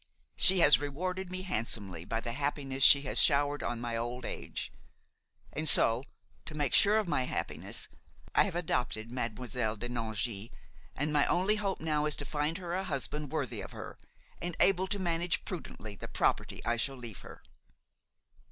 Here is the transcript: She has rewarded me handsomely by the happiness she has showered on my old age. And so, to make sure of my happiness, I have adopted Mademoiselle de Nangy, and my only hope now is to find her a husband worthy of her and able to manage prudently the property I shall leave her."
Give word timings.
She 0.35 0.61
has 0.61 0.79
rewarded 0.79 1.29
me 1.29 1.43
handsomely 1.43 2.05
by 2.05 2.21
the 2.21 2.31
happiness 2.31 2.81
she 2.81 3.03
has 3.03 3.21
showered 3.21 3.61
on 3.61 3.79
my 3.79 3.95
old 3.95 4.25
age. 4.25 4.73
And 5.53 5.69
so, 5.69 6.03
to 6.47 6.55
make 6.55 6.73
sure 6.73 6.97
of 6.97 7.07
my 7.07 7.25
happiness, 7.25 7.87
I 8.33 8.45
have 8.45 8.55
adopted 8.55 9.11
Mademoiselle 9.11 9.75
de 9.75 9.89
Nangy, 9.89 10.49
and 10.95 11.13
my 11.13 11.27
only 11.27 11.57
hope 11.57 11.79
now 11.81 12.07
is 12.07 12.15
to 12.15 12.25
find 12.25 12.57
her 12.57 12.73
a 12.73 12.83
husband 12.83 13.31
worthy 13.31 13.61
of 13.61 13.73
her 13.73 13.95
and 14.41 14.57
able 14.59 14.87
to 14.87 14.97
manage 14.97 15.45
prudently 15.45 15.95
the 15.95 16.07
property 16.07 16.65
I 16.65 16.77
shall 16.77 16.95
leave 16.97 17.19
her." 17.19 17.43